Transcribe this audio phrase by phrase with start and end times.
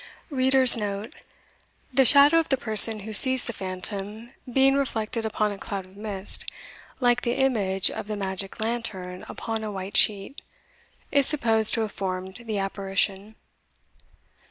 [0.13, 1.11] * *The
[2.05, 6.49] shadow of the person who sees the phantom, being reflected upon a cloud of mist,
[6.99, 10.41] like the image of the magic lantern upon a white sheet,
[11.11, 13.35] is supposed to have formed the apparition.